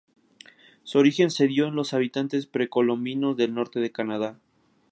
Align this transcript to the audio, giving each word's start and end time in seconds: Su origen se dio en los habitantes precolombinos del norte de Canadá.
Su 0.83 0.97
origen 0.97 1.29
se 1.29 1.45
dio 1.47 1.67
en 1.67 1.75
los 1.75 1.93
habitantes 1.93 2.47
precolombinos 2.47 3.37
del 3.37 3.53
norte 3.53 3.79
de 3.79 3.91
Canadá. 3.91 4.39